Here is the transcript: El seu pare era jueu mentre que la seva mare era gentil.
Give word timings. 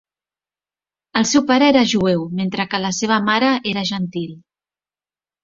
El 1.19 1.27
seu 1.31 1.43
pare 1.51 1.67
era 1.73 1.83
jueu 1.91 2.23
mentre 2.39 2.67
que 2.73 2.81
la 2.87 2.91
seva 3.01 3.21
mare 3.29 3.53
era 3.75 3.87
gentil. 3.93 4.35